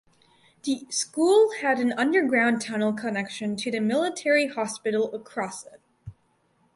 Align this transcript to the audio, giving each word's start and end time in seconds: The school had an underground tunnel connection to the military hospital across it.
The 0.63 0.87
school 0.89 1.51
had 1.61 1.77
an 1.77 1.93
underground 1.93 2.59
tunnel 2.59 2.91
connection 2.91 3.55
to 3.57 3.69
the 3.69 3.79
military 3.79 4.47
hospital 4.47 5.13
across 5.13 5.63
it. 5.63 5.79